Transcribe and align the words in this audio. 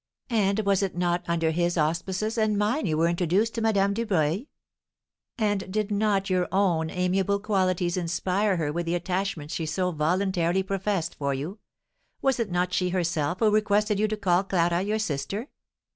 and 0.31 0.61
was 0.61 0.81
it 0.81 0.97
not 0.97 1.23
under 1.27 1.51
his 1.51 1.77
auspices 1.77 2.35
and 2.35 2.57
mine 2.57 2.87
you 2.87 2.97
were 2.97 3.07
introduced 3.07 3.53
to 3.53 3.61
Madame 3.61 3.93
Dubreuil? 3.93 4.47
and 5.37 5.71
did 5.71 5.91
not 5.91 6.27
your 6.27 6.47
own 6.51 6.89
amiable 6.89 7.37
qualities 7.39 7.97
inspire 7.97 8.55
her 8.57 8.73
with 8.73 8.87
the 8.87 8.95
attachment 8.95 9.51
she 9.51 9.67
so 9.67 9.91
voluntarily 9.91 10.63
professed 10.63 11.13
for 11.13 11.35
you? 11.35 11.59
was 12.19 12.39
it 12.39 12.49
not 12.49 12.73
she 12.73 12.89
herself 12.89 13.37
who 13.41 13.51
requested 13.51 13.99
you 13.99 14.07
to 14.07 14.17
call 14.17 14.43
Clara 14.43 14.81
your 14.81 14.97
sister? 14.97 15.49